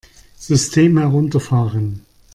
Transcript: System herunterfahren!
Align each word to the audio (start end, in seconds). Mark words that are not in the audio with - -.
System 0.35 0.97
herunterfahren! 0.97 2.03